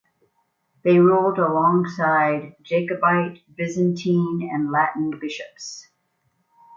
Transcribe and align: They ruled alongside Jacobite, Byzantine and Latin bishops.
They 0.83 0.97
ruled 0.97 1.37
alongside 1.37 2.55
Jacobite, 2.63 3.43
Byzantine 3.55 4.49
and 4.51 4.71
Latin 4.71 5.11
bishops. 5.19 5.89